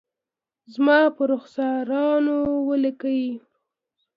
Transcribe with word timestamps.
زما 0.73 0.99
پر 1.15 1.27
رخسارونو 1.33 2.37
ولیکلي 2.69 3.29